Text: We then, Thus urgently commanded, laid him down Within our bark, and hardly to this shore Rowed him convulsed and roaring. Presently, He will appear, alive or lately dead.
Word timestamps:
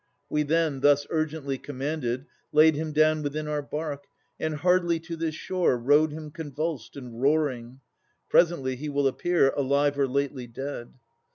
We 0.31 0.41
then, 0.41 0.79
Thus 0.79 1.05
urgently 1.11 1.59
commanded, 1.59 2.25
laid 2.51 2.73
him 2.73 2.91
down 2.91 3.21
Within 3.21 3.47
our 3.47 3.61
bark, 3.61 4.05
and 4.39 4.55
hardly 4.55 4.99
to 5.01 5.15
this 5.15 5.35
shore 5.35 5.77
Rowed 5.77 6.11
him 6.11 6.31
convulsed 6.31 6.97
and 6.97 7.21
roaring. 7.21 7.81
Presently, 8.27 8.75
He 8.75 8.89
will 8.89 9.07
appear, 9.07 9.51
alive 9.51 9.99
or 9.99 10.07
lately 10.07 10.47
dead. 10.47 10.95